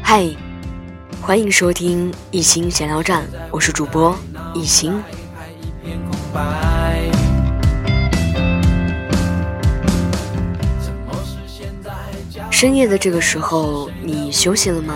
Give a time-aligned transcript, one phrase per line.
[0.00, 0.28] 嗨，
[1.20, 4.16] 欢迎收听一心闲聊站，我是主播
[4.54, 5.02] 一心。
[12.52, 14.94] 深夜的这个时候，你休息了吗？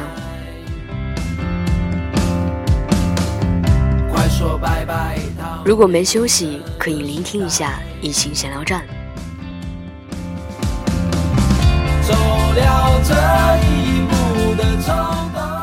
[5.64, 8.84] 如果没休息，可以聆听一下一心闲聊站。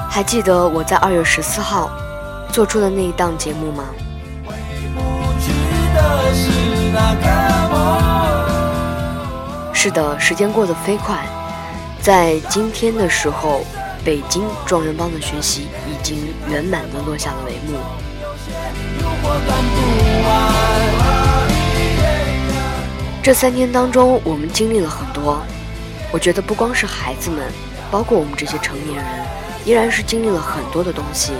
[0.09, 1.89] 还记得我在二月十四号
[2.51, 3.83] 做出的那一档节目吗？
[9.73, 11.17] 是的，时间过得飞快。
[11.99, 13.65] 在今天的时候，
[14.05, 17.79] 北京状元帮的学习已经圆满的落下了帷幕。
[23.21, 25.41] 这三天当中，我们经历了很多。
[26.13, 27.51] 我觉得不光是孩子们，
[27.89, 29.05] 包括我们这些成年人，
[29.65, 31.33] 依然是经历了很多的东西。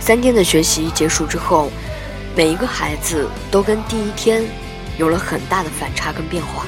[0.00, 1.70] 三天的学习结束之后，
[2.34, 4.42] 每一个孩子都跟第一天
[4.96, 6.64] 有了很大的反差跟变化。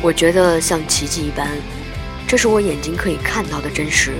[0.00, 1.46] 我觉得像奇迹一般，
[2.28, 4.12] 这是我眼睛可以看到的真实。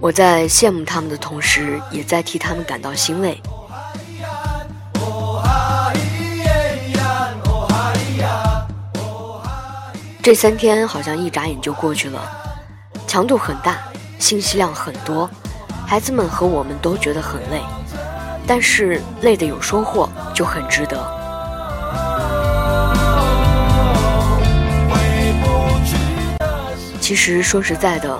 [0.00, 3.36] 我在羡慕他们的同时，也在替他们感到欣慰。
[10.22, 12.22] 这三天好像一眨眼就过去了，
[13.08, 13.78] 强度很大，
[14.20, 15.28] 信息量很多，
[15.84, 17.60] 孩子们和我们都觉得很累，
[18.48, 20.96] 但是累的有收获就很值得。
[26.98, 28.18] 其实说实在的，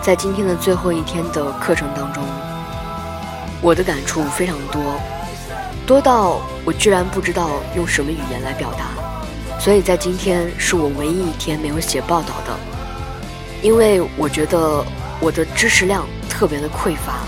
[0.00, 2.22] 在今天的最后一天的课程当中，
[3.60, 4.82] 我的感触非常多，
[5.86, 9.60] 多到我居然不知道用什么语言来表达。
[9.60, 12.56] 所以在今天是我唯一一天没有写报道的，
[13.62, 14.82] 因为我觉得
[15.20, 17.20] 我的知识量特别的匮乏。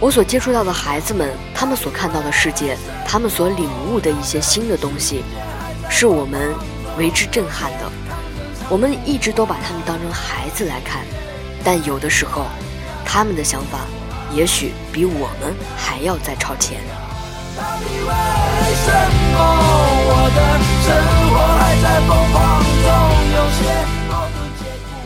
[0.00, 5.24] 我所接触到的孩子们，他们所看到的世界，他们所领悟的一些新的东西，
[5.88, 6.52] 是我们
[6.98, 7.90] 为之震撼的。
[8.68, 11.02] 我们一直都把他们当成孩子来看，
[11.62, 12.46] 但有的时候，
[13.04, 13.80] 他们的想法
[14.32, 16.80] 也许比我们还要再超前。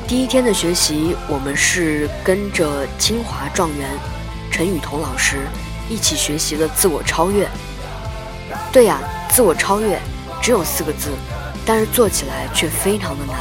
[0.08, 3.86] 第一天的学习，我们是跟着清华状元
[4.58, 5.46] 陈雨桐老师
[5.88, 7.48] 一起学习了自我超越。
[8.72, 8.98] 对呀，
[9.30, 9.96] 自我超越
[10.42, 11.10] 只有四个字，
[11.64, 13.36] 但是做起来却非常的难。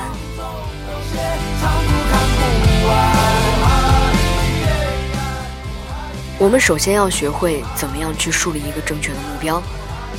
[6.38, 9.60] 我们首先要学会怎么样去树立一个正确的目标，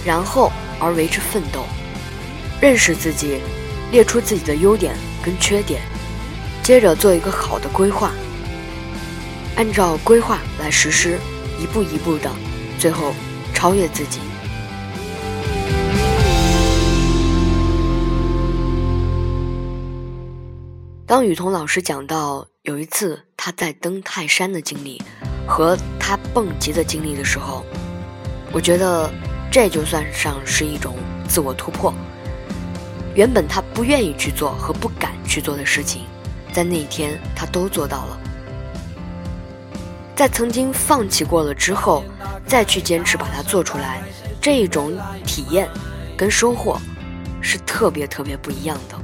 [0.05, 1.65] 然后而为之奋斗，
[2.61, 3.41] 认识自己，
[3.93, 5.81] 列出自己的优点跟缺点，
[6.61, 8.11] 接着做一个好的规划，
[9.59, 11.19] 按照规划来实施，
[11.61, 12.31] 一步一步的，
[12.79, 13.13] 最后
[13.53, 14.21] 超越自己。
[21.05, 25.03] 当雨桐老师讲到有一次他在登泰山的经历。
[25.45, 27.65] 和他蹦极的经历的时候，
[28.53, 29.11] 我觉得
[29.51, 30.95] 这就算上是一种
[31.27, 31.93] 自我突破。
[33.15, 36.03] 原本他不愿意去做和不敢去做的事情，
[36.53, 38.21] 在那一天他都做到了。
[40.19, 42.03] 在曾经放弃过了之后，
[42.45, 44.03] 再去坚持把它做出来，
[44.41, 44.93] 这一种
[45.25, 45.69] 体验
[46.17, 46.77] 跟收获
[47.41, 48.99] 是特别特别不一样的。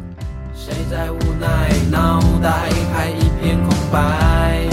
[0.57, 4.69] 谁在无奈，脑袋还一片空白。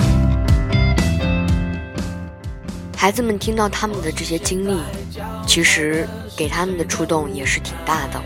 [2.98, 4.82] 孩子们听到他们的这些经历，
[5.46, 8.20] 其实给他们的触动也是挺大的。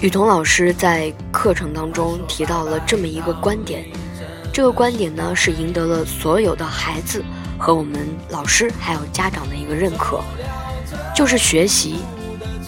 [0.00, 3.84] 雨桐老师在课程当中提到了这么一个观点，
[4.52, 7.24] 这个观点呢是赢得了所有的孩子
[7.58, 10.20] 和我们老师还有家长的一个认可，
[11.14, 12.00] 就是学习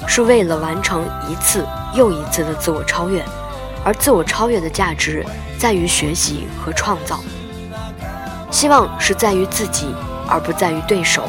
[0.07, 3.23] 是为了完成一次又一次的自我超越，
[3.85, 5.25] 而自我超越的价值
[5.59, 7.21] 在于学习和创造，
[8.51, 9.95] 希望是在于自己。
[10.27, 11.29] 而不在于对手。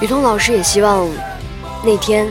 [0.00, 1.06] 雨桐老师也希望
[1.84, 2.26] 那天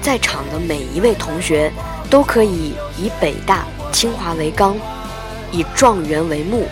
[0.00, 1.72] 在场的每一位同学
[2.10, 4.76] 都可以以北大、清华为纲，
[5.52, 6.66] 以状元为目，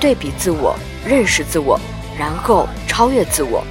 [0.00, 0.74] 对比自我，
[1.06, 1.78] 认识自我，
[2.18, 3.62] 然后超越自我。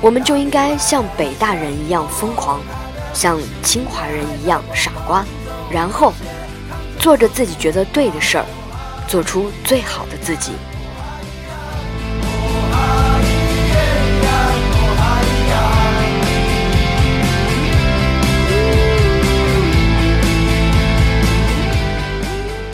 [0.00, 2.60] 我们就应该像北大人一样疯狂，
[3.12, 5.22] 像清华人一样傻瓜，
[5.70, 6.12] 然后
[6.98, 8.46] 做着自己觉得对的事儿，
[9.06, 10.52] 做出最好的自己。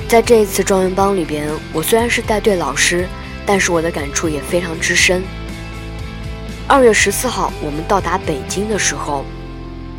[0.09, 3.09] 在这一次状元帮里边，我虽然是带队老师，
[3.45, 5.21] 但是我的感触也非常之深。
[6.69, 9.25] 二月十四号，我们到达北京的时候，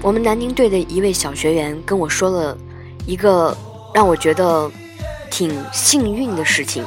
[0.01, 2.57] 我们南宁队的一位小学员跟我说了
[3.05, 3.55] 一个
[3.93, 4.71] 让我觉得
[5.29, 6.85] 挺幸运的事情。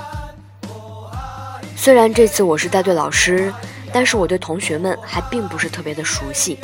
[1.77, 3.53] 虽然这次我是带队老师，
[3.93, 6.59] 但是我对同学们还并不是特别的熟悉。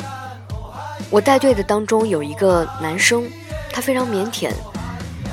[1.11, 3.29] 我带队的当中有一个男生，
[3.71, 4.49] 他非常腼腆。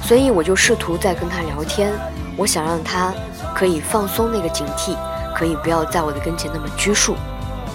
[0.06, 1.90] 所以我就试图在跟他聊天，
[2.36, 3.14] 我想让他
[3.54, 4.94] 可以放松那个警惕，
[5.34, 7.16] 可以不要在我的跟前那么拘束。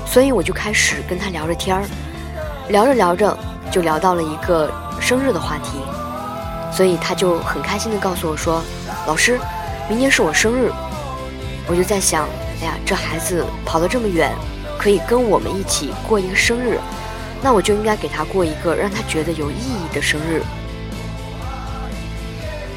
[0.06, 1.84] 所以我就开始跟他聊着天儿，
[2.70, 3.36] 聊着聊着
[3.72, 5.80] 就聊到了一个生日的话题，
[6.72, 8.62] 所以他就很开心的告诉我说
[9.08, 9.40] ：“老师，
[9.90, 10.72] 明年是我生日。”
[11.68, 12.28] 我就在想，
[12.62, 14.32] 哎呀，这孩子跑了这么远，
[14.78, 16.80] 可以跟我们一起过一个生日，
[17.42, 20.44] 那我就应该给他过一个让他觉得有意义的生日。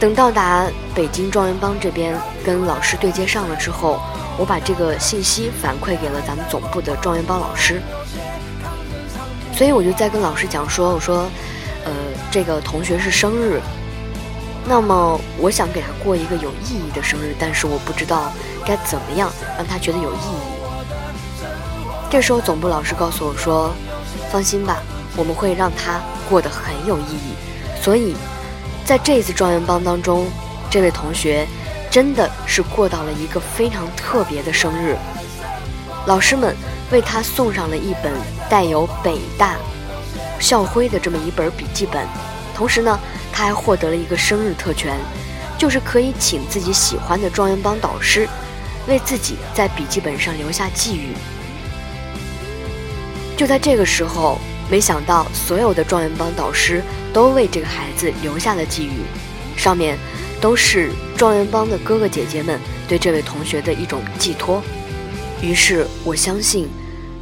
[0.02, 0.66] 等到达
[0.96, 4.00] 北京状元帮这边，跟老师对接上了之后，
[4.36, 7.80] 我把这个信息反馈给了咱们总部的状元帮老师。
[9.54, 11.30] 所以我就在跟老师讲说：“我说，
[11.84, 11.92] 呃，
[12.32, 13.60] 这个同学是生日，
[14.66, 18.32] 那么我想给他过一个有意义的生日，但是我不知道
[18.66, 21.46] 该怎么样让他觉得有意义。”
[22.10, 23.72] 这时候总部老师告诉我说
[24.32, 24.82] ：“放心吧，
[25.16, 27.34] 我们会让他过得很有意义。”
[27.80, 28.16] 所以。
[28.84, 30.26] 在这次状元帮当中，
[30.68, 31.46] 这位同学
[31.90, 34.96] 真的是过到了一个非常特别的生日。
[36.06, 36.54] 老师们
[36.90, 38.12] 为他送上了一本
[38.50, 39.56] 带有北大
[40.40, 42.04] 校徽的这么一本笔记本，
[42.54, 42.98] 同时呢，
[43.32, 44.98] 他还获得了一个生日特权，
[45.56, 48.28] 就是可以请自己喜欢的状元帮导师
[48.88, 51.14] 为自己在笔记本上留下寄语。
[53.36, 54.38] 就在这个时候。
[54.72, 56.82] 没想到，所有的状元帮导师
[57.12, 59.02] 都为这个孩子留下了寄语，
[59.54, 59.98] 上面
[60.40, 62.58] 都是状元帮的哥哥姐姐们
[62.88, 64.62] 对这位同学的一种寄托。
[65.42, 66.66] 于是，我相信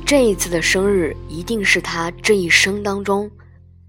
[0.07, 3.29] 这一次的生日一定是他这一生当中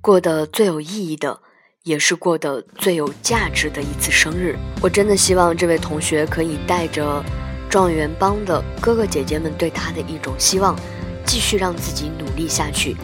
[0.01, 1.39] 过得最有意义的，
[1.83, 4.57] 也是过得最有价值的一次生日。
[4.81, 7.23] 我真的希望这位同学可以带着
[7.69, 10.75] 状元帮的哥哥姐姐们对他的一种希望，
[11.27, 12.97] 继续让自己努力下去。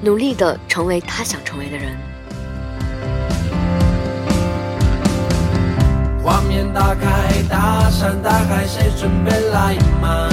[0.00, 1.96] 努力的成为他想成为的人。
[6.22, 10.30] 画面打开，大山大海，谁准备来买？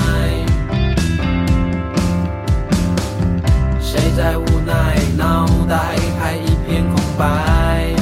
[3.81, 5.78] 谁在无奈，脑袋
[6.19, 7.94] 还一片空白？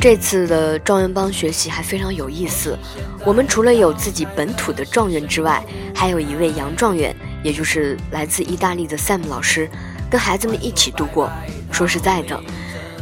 [0.00, 2.76] 这次的状元帮学习还非常有意思。
[3.24, 9.70] 我们除了有自己本土的状元之外，还有一位洋状元，也就是来自意大利的 Sam 老师。
[10.12, 11.30] 跟孩子们一起度过。
[11.70, 12.38] 说实在的，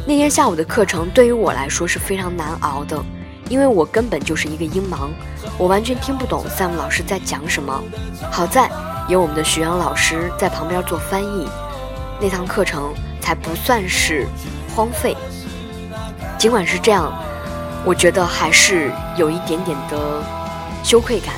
[0.07, 2.97] 那天下午的课程对于我来说是非常难熬的，
[3.49, 5.09] 因为我根本就是一个音盲，
[5.59, 7.83] 我完全听不懂 Sam 老师在讲什么。
[8.31, 8.71] 好在
[9.09, 11.49] 有我们的徐阳老师在旁边做翻译，
[12.21, 14.29] 那堂课程才不算是
[14.77, 15.17] 荒废。
[16.39, 17.13] 尽管是这样，
[17.85, 20.23] 我觉得还是有一点点的
[20.85, 21.35] 羞愧感，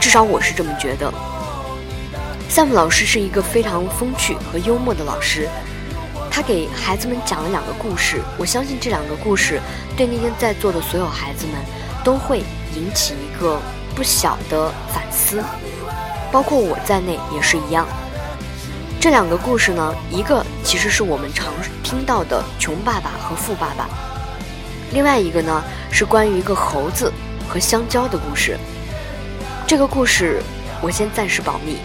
[0.00, 1.12] 至少我是这么觉得。
[2.54, 5.48] Sam 老师是一个非常风趣和幽默的老师，
[6.30, 8.22] 他给孩子们讲了两个故事。
[8.38, 9.60] 我相信这两个故事
[9.96, 11.56] 对那天在座的所有孩子们
[12.04, 12.44] 都会
[12.76, 13.60] 引起一个
[13.96, 15.42] 不小的反思，
[16.30, 17.88] 包括我在内也是一样。
[19.00, 23.88] 这两个故事呢，一个其实是我们常听到的穷爸爸和富爸爸，
[24.92, 27.12] 另外一个呢是关于一个猴子
[27.48, 28.56] 和香蕉的故事。
[29.66, 30.40] 这个故事
[30.80, 31.78] 我先暂时保密。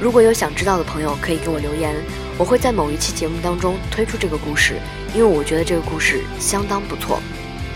[0.00, 1.94] 如果有想知道的朋友，可以给我留言，
[2.36, 4.74] 我会在某一期节目当中推出这个故事，
[5.14, 7.20] 因为我觉得这个故事相当不错。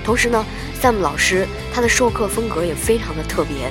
[0.05, 0.45] 同时呢
[0.81, 3.71] ，Sam 老师他的授课风格也非常的特别，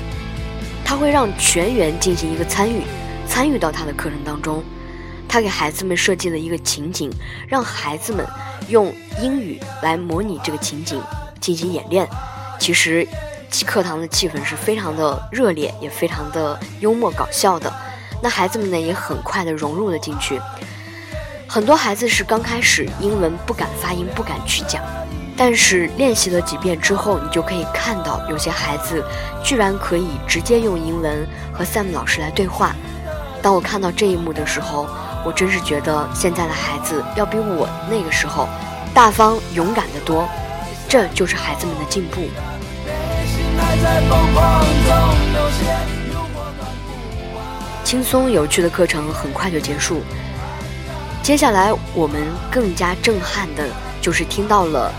[0.83, 2.81] 他会让全员进行一个参与，
[3.27, 4.63] 参与到他的课程当中。
[5.27, 7.11] 他给孩子们设计了一个情景，
[7.47, 8.25] 让孩子们
[8.69, 11.01] 用英语来模拟这个情景
[11.41, 12.07] 进行演练。
[12.57, 13.05] 其实，
[13.65, 17.73] 课堂的气氛是非常的热烈，也非常的幽默搞笑的。
[18.21, 20.41] 那孩子们呢，也很快的融入了进去。
[21.47, 24.81] 很多孩子是刚开始英文不敢发音，不敢去讲，
[25.37, 29.03] 但是练习了几遍之后，你就可以看到有些孩子
[29.43, 32.75] 居然可以直接用英文和 Sam 老师来对话。
[33.41, 34.87] 当我看到这一幕的时候，
[35.23, 38.49] 我真是觉得现在的孩子要比我那个时候
[38.93, 40.27] 大方勇敢得多，
[40.89, 42.21] 这就是孩子们的进步。
[47.85, 50.01] 轻松有趣的课程很快就结束，
[51.21, 52.19] 接下来我们
[52.51, 53.69] 更加震撼的
[54.01, 54.91] 就是听到了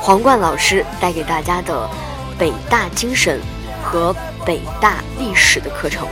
[0.00, 1.88] 皇冠老师带给大家的
[2.36, 3.40] 北大精神
[3.84, 4.12] 和
[4.44, 6.08] 北大历史的课程。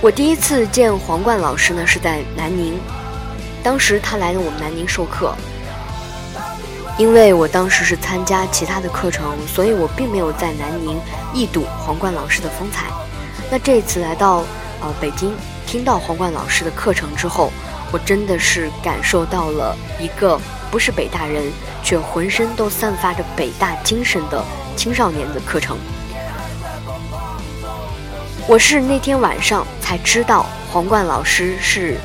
[0.00, 2.80] 我第一次见皇冠老师呢，是在南宁，
[3.62, 5.34] 当时他来了我们南宁授课。
[6.96, 10.96] 因为我当时是参加其他的课程，所以我并没有在南宁
[11.32, 12.86] 一睹皇冠老师的风采。
[13.50, 14.44] 那这次来到
[14.80, 15.34] 呃北京，
[15.66, 17.52] 听到皇冠老师的课程之后，
[17.90, 21.42] 我真的是感受到了一个不是北大人，
[21.82, 24.44] 却浑身都散发着北大精神的
[24.76, 25.76] 青少年的课程。
[28.46, 31.96] 我是那天晚上才知道，皇冠老师是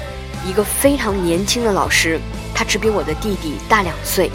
[0.43, 2.19] 一个非常年轻的老师，
[2.55, 4.31] 他只比我的弟弟大两岁，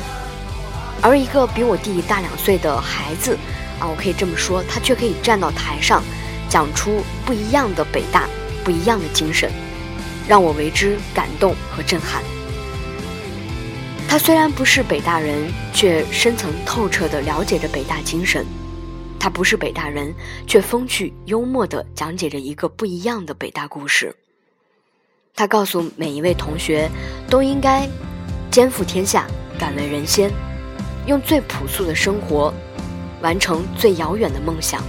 [1.04, 3.36] 而一个比我弟弟大两岁的孩子，
[3.78, 6.02] 啊，我可以这么说，他却可以站到台上，
[6.48, 8.26] 讲出不一样的北大，
[8.64, 9.52] 不一样的精神，
[10.26, 12.22] 让我为之感动和震撼。
[14.08, 18.46] 他虽然不是北大人，却深层透彻地了解着北大精神。
[19.20, 20.14] 他不是北大人，
[20.46, 24.16] 却风趣幽默地讲解着一个不一样的北大故事。
[25.36, 26.90] 他告诉每一位同学，
[27.28, 27.86] 都应该
[28.50, 29.26] 肩负天下，
[29.58, 30.30] 敢为人先，
[31.06, 32.52] 用最朴素的生活
[33.20, 34.82] 完成最遥远的梦想。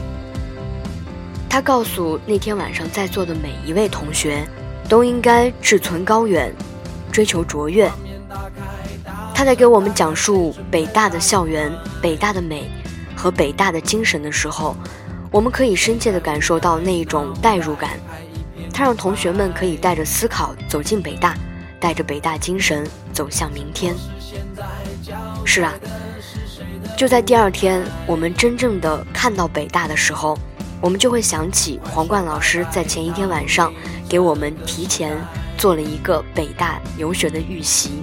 [1.50, 4.46] 他告诉那天晚上在座的每一位同学，
[4.90, 6.54] 都应该志存高远，
[7.12, 7.90] 追求卓越。
[9.34, 12.70] 他在给我们讲述北大的校园，北大的美。
[13.18, 14.76] 和北大的精神的时候，
[15.32, 17.92] 我们可以深切地感受到那一种代入感。
[18.74, 21.34] 他让同学们可以带着思考走进北大，
[21.80, 23.96] 带着北大精神走向明天。
[25.46, 25.74] 是啊，
[26.98, 30.38] 就在第二天，我们真正的看到北大的时候，
[30.80, 33.74] 我们就会想起皇冠老师在前一天晚上
[34.08, 35.14] 给我们提前
[35.58, 38.02] 做了一个北大游学的预习。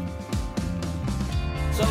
[1.72, 1.84] 走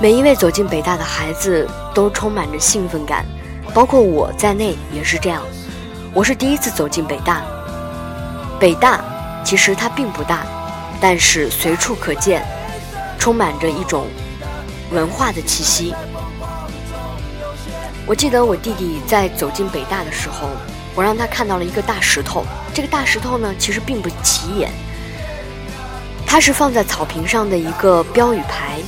[0.00, 3.26] 每一位走进北大的孩子都充满着兴奋感，
[3.74, 5.42] 包括我在内也是这样。
[6.14, 7.42] 我是第一次走进北大，
[8.60, 9.04] 北大
[9.44, 10.46] 其实它并不大，
[11.00, 12.46] 但是随处可见，
[13.28, 14.06] 充满着一种
[14.90, 15.94] 文化的气息。
[18.06, 20.48] 我记得我弟弟在走进北大的时候，
[20.94, 22.42] 我让他看到了一个大石头。
[22.72, 24.70] 这个大石头呢，其实并不起眼，
[26.26, 28.78] 它是放在草坪上的一个标语牌。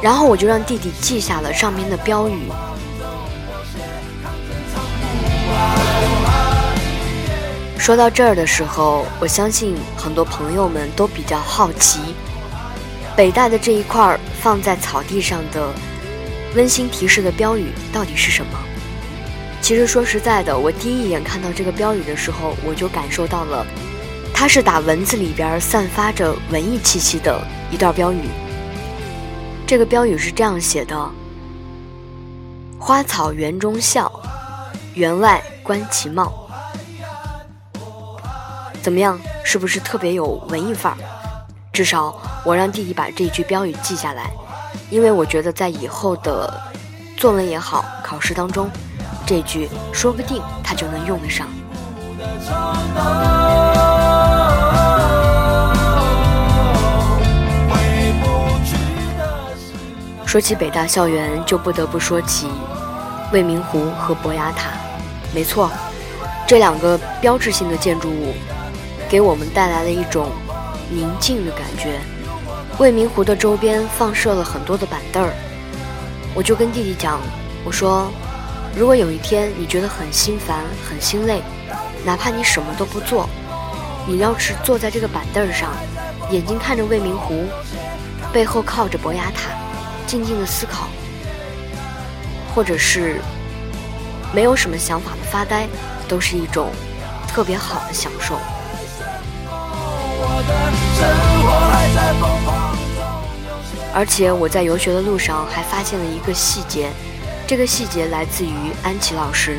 [0.00, 2.50] 然后我就让弟弟记下了上面的标语。
[7.76, 12.00] 说到这儿的时候，我相信很多朋友们都比较好奇，
[13.16, 15.72] 北大的这一块放在草地上的
[16.54, 18.58] 温馨提示的标语到底是什么？
[19.62, 23.66] 其实说实在的，我第一眼看到这个标语的时候，我就感受到了，
[24.34, 28.28] 它是打文字里边散发着文艺气息的一段标语。
[29.66, 31.10] 这个标语是这样写的
[32.78, 34.12] ：“花草园中笑，
[34.92, 36.46] 园外观其貌。”
[38.82, 39.18] 怎么样？
[39.42, 40.98] 是不是特别有文艺范儿？
[41.76, 44.30] 至少我让弟弟把这句标语记下来，
[44.88, 46.58] 因为我觉得在以后的
[47.18, 48.70] 作文也好，考试当中，
[49.26, 51.46] 这句说不定他就能用得上。
[60.24, 62.48] 说起北大校园，就不得不说起
[63.34, 64.70] 未名湖和博雅塔。
[65.34, 65.70] 没错，
[66.46, 68.32] 这两个标志性的建筑物
[69.10, 70.30] 给我们带来了一种
[70.90, 72.00] 宁静的感觉。
[72.78, 75.32] 未名湖的周边放设了很多的板凳儿，
[76.34, 77.20] 我就跟弟弟讲，
[77.64, 78.10] 我说，
[78.76, 81.42] 如果有一天你觉得很心烦、很心累，
[82.04, 83.28] 哪怕你什么都不做，
[84.06, 85.70] 你要是坐在这个板凳上，
[86.30, 87.44] 眼睛看着未名湖，
[88.32, 89.50] 背后靠着博雅塔。
[90.06, 90.86] 静静的思考，
[92.54, 93.20] 或者是
[94.32, 95.66] 没有什么想法的发呆，
[96.06, 96.70] 都是一种
[97.26, 98.38] 特别好的享受。
[103.92, 106.90] 而且我在游学的路上还发现了一个细节，
[107.46, 109.58] 这个细节来自于安琪老师。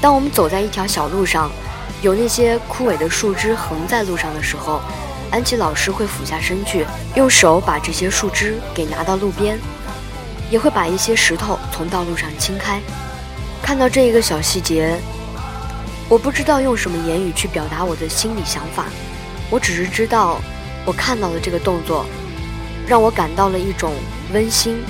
[0.00, 1.50] 当我们走在一条小路上，
[2.00, 4.80] 有那些枯萎的树枝横在路上的时候。
[5.30, 9.58] 安琪老师会俯下身去，用手把这些树枝给拿到路边，
[10.50, 12.78] 也会把一些石头从道路上清开。
[13.62, 14.98] 看到这一个小细节，
[16.06, 18.84] 我不知道用什么言语去表达我的心理想法，
[19.52, 20.40] 我只是知道，
[20.86, 22.06] 我看到了这个动作，
[22.88, 23.92] 让我感到了一种
[24.32, 24.82] 温馨，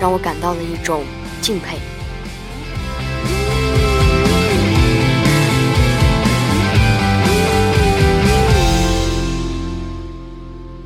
[0.00, 1.02] 让我感到了一种
[1.42, 1.76] 敬佩。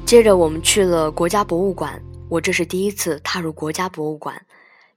[0.06, 4.34] 接着我们去了国家博物馆，我这是第一次踏入国家博物馆。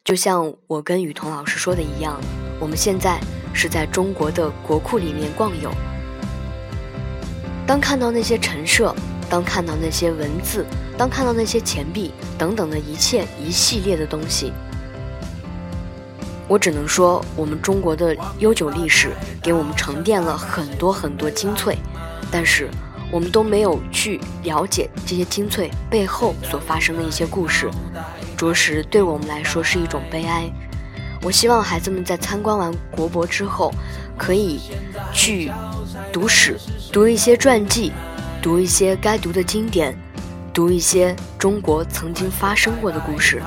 [0.06, 2.18] 就像我跟雨桐老师说的一样，
[2.58, 3.20] 我们现在
[3.54, 5.70] 是在中国的国库里面逛游。
[7.68, 8.96] 当看到那些陈设，
[9.30, 10.66] 当看到那些文字，
[10.98, 14.54] 当看到那些钱币等等的一切一系列的东西，
[16.48, 19.12] 我只能说，我们中国的悠久历史
[19.44, 21.78] 给我们沉淀了很多很多精粹，
[22.32, 22.70] 但是。
[23.10, 27.72] 我们都没有去了解这些精粹背后所发生的一些故事，
[28.36, 30.52] 着实对我们来说是一种悲哀。
[31.22, 33.74] 我希望孩子们在参观完国博之后，
[34.18, 34.60] 可以
[35.12, 35.52] 去
[36.14, 36.58] 读史，
[36.92, 37.92] 读一些传记，
[38.42, 39.98] 读一些该读的经典，
[40.54, 43.42] 读一些中国曾经发生过的故事。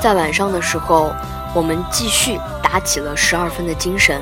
[0.00, 1.12] 在晚上的时候，
[1.54, 4.20] 我们继续打起了十二分的精神，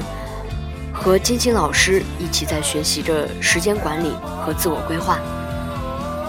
[1.02, 4.12] 和金星老师一起在学习着时间管理
[4.44, 5.18] 和自我规划。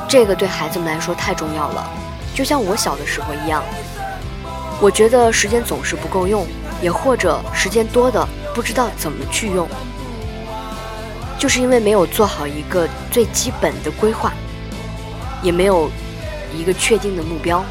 [0.08, 1.92] 这个对孩子们来说太重要了，
[2.34, 3.62] 就像我小的时候一样。
[4.80, 6.48] 我觉得时间总是不够用，
[6.82, 8.26] 也或者时间多的
[8.56, 9.68] 不知道怎么去用，
[11.38, 14.32] 就是因为没有做好一个最基本的规划，
[15.44, 15.92] 也没有
[16.56, 17.62] 一个确定的目标。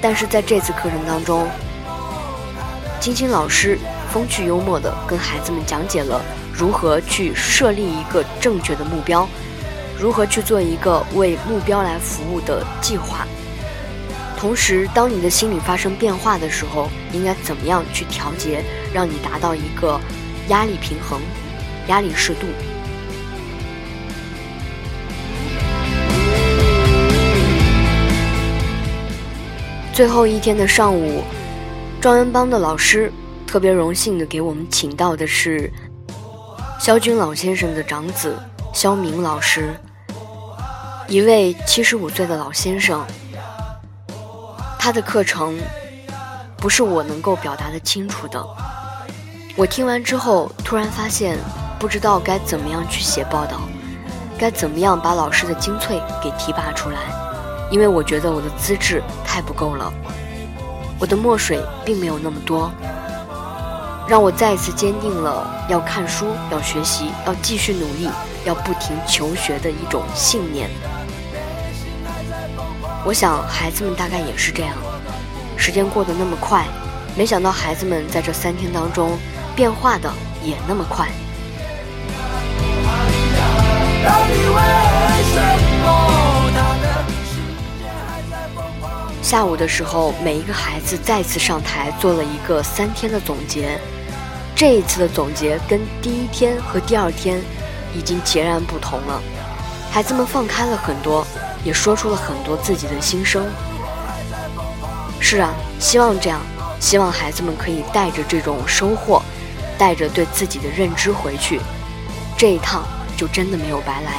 [0.00, 1.48] 但是在这次课程当中，
[2.98, 3.78] 金星老师
[4.12, 6.20] 风趣幽默地跟孩子们讲解了
[6.52, 9.26] 如何去设立一个正确的目标，
[9.98, 13.26] 如何去做一个为目标来服务的计划。
[14.36, 20.00] 同时，当你的心理发生变化的时候，应该怎么样去调节，让你达到一个
[20.48, 21.20] 压力平衡、
[21.88, 22.46] 压力适度。
[29.92, 31.22] 最后一天的上午，
[32.00, 33.12] 状元帮的老师
[33.50, 35.68] 特别荣幸的给我们请到的是
[36.78, 38.38] 肖军老先生的长子
[38.72, 39.74] 肖明老师，
[41.08, 43.04] 一位七十五岁的老先生。
[44.78, 45.58] 他的课程
[46.56, 48.40] 不是我能够表达的清楚的。
[49.56, 51.36] 我听完之后，突然发现
[51.76, 53.62] 不知道该怎么样去写报道，
[54.38, 57.00] 该怎么样把老师的精粹给提拔出来。
[57.68, 59.92] 因为我觉得我的资质太不够了，
[61.00, 62.70] 我的墨水并没有那么多，
[64.10, 68.10] 让我再次坚定了要看书、要学习、要继续努力、
[68.44, 70.68] 要不停求学的一种信念。
[73.04, 74.74] 我想孩子们大概也是这样，
[75.56, 76.66] 时间过得那么快，
[77.16, 79.16] 没想到孩子们在这三天当中
[79.54, 81.06] 变化的也那么快。
[89.22, 93.78] 下午的时候，每一个孩子再次上台做了一个三天的总结。
[94.60, 97.40] 这一次的总结跟第一天和第二天
[97.94, 99.22] 已经截然不同了。
[99.90, 101.26] 孩子们放开了很多，
[101.64, 103.42] 也说出了很多自己的心声。
[105.18, 106.42] 是啊，希望这样，
[106.78, 109.22] 希望孩子们可以带着这种收获，
[109.78, 111.58] 带着对自己的认知回去，
[112.36, 112.84] 这一趟
[113.16, 114.12] 就真的没有白来。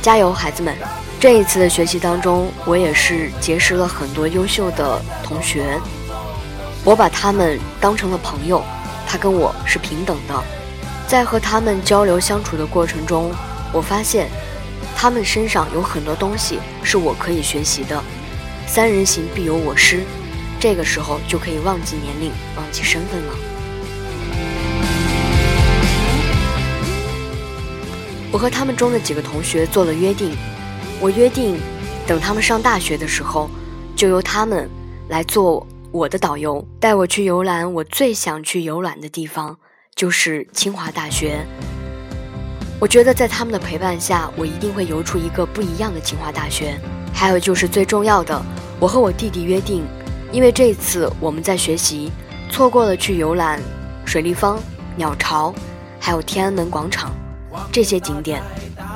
[0.00, 0.74] 加油，孩子们！
[1.20, 5.78] 这一次的学习当中，我也是结识了很多优秀的同学，
[6.84, 8.64] 我把他们当成了朋友，
[9.06, 10.42] 他跟我是平等的。
[11.06, 13.30] 在和他们交流相处的过程中，
[13.72, 14.28] 我发现
[14.96, 18.02] 他们身上有很多东西是我可以学习的。
[18.66, 20.02] 三人行必有我师，
[20.58, 23.34] 这个时候就可以忘记年龄，忘记身份了。
[28.32, 30.36] 我和他们中的几个同学做了约定。
[31.00, 31.60] 我约定，
[32.06, 33.48] 等他们上大学的时候，
[33.94, 34.68] 就由他们
[35.08, 35.66] 来做我
[35.96, 39.56] 我的导游，带我去游览我最想去游览的地方，
[39.94, 41.38] 就是清华大学。
[42.78, 46.78] 我觉得在他们的陪伴下，我一定会游出一个不一样的清华大学。
[47.14, 48.38] 还有就是最重要的，
[48.78, 49.86] 我和我弟弟约定，
[50.30, 52.12] 因为这次我们在学习，
[52.50, 53.58] 错过了去游览
[54.04, 54.60] 水立方、
[54.96, 55.54] 鸟巢，
[55.98, 57.10] 还有天安门广场
[57.72, 58.42] 这些景点，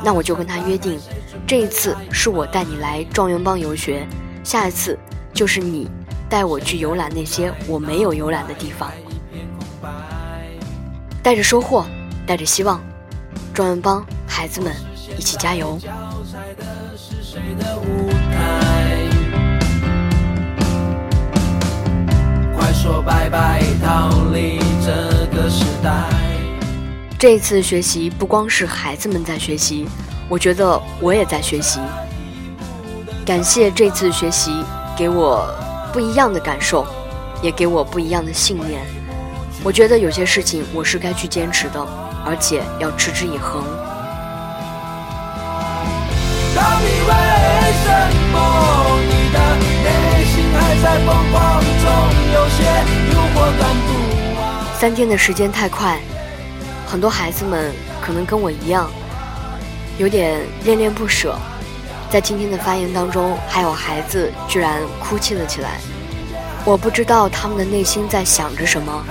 [0.04, 1.00] 那我就跟他约定。
[1.46, 4.06] 这一次是我带你来状元帮游学，
[4.44, 4.98] 下一次
[5.32, 5.90] 就是你
[6.30, 8.88] 带我去游览那些我没有游览的地方，
[11.24, 11.84] 带着收获，
[12.24, 12.80] 带着希望，
[13.52, 14.72] 壮阳帮孩子们
[15.18, 15.76] 一起加油。
[22.56, 26.04] 快说拜拜，逃离这个时代。
[27.18, 29.84] 这一次学习不光是孩子们在学习，
[30.28, 31.80] 我觉得我也在学习。
[33.26, 34.64] 感谢这次学习
[34.96, 35.52] 给我
[35.92, 36.86] 不一样的感受，
[37.42, 38.80] 也给我不一样的信念。
[39.62, 41.80] 我觉得有些事情我是该去坚持的，
[42.24, 43.62] 而且要持之以恒。
[54.78, 55.98] 三天的时间太快，
[56.86, 58.90] 很多孩子们可能跟我一样，
[59.98, 61.36] 有点恋恋不舍。
[62.10, 65.78] 在今天的发言当中，还有孩子居然哭泣了起来。
[66.64, 69.04] 我不知道他们的内心在想着什么，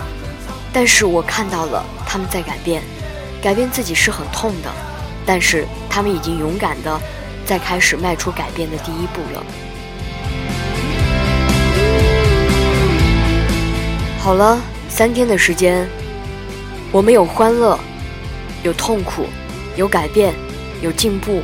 [0.73, 2.83] 但是我看到了他们在改变。
[3.41, 4.69] 改变自己是很痛的，
[5.25, 6.99] 但是他们已经勇敢的
[7.45, 9.45] 在开始迈出改变的第一步了。
[14.19, 14.59] 好了，
[14.89, 15.87] 三天的时间，
[16.91, 17.79] 我们有欢乐，
[18.61, 19.27] 有痛苦，
[19.77, 20.33] 有改变，
[20.81, 21.41] 有进步，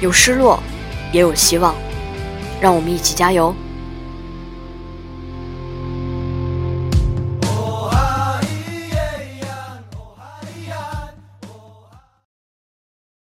[0.00, 0.62] 有失落，
[1.12, 1.74] 也有希望。
[2.60, 3.54] 让我们一起加油！